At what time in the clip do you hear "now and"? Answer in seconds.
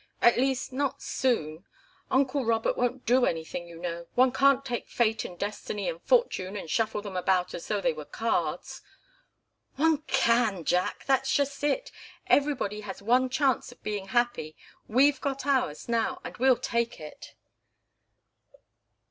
15.87-16.35